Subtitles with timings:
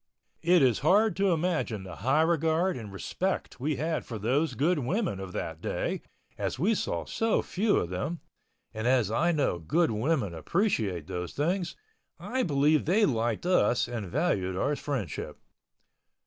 [0.41, 4.79] It is hard to imagine the high regard and respect we had for those good
[4.79, 6.01] women of that day,
[6.39, 11.75] as we saw so few of them—and as I know good women appreciate those things,
[12.19, 15.37] I believe they liked us and valued our friendship.